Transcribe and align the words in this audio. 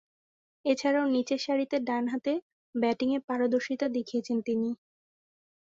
এছাড়াও, 0.65 1.05
নিচেরসারিতে 1.07 1.77
ডানহাতে 1.87 2.33
ব্যাটিংয়ে 2.75 3.19
পারদর্শীতা 3.27 3.87
দেখিয়েছেন 3.95 4.37
তিনি। 4.47 4.69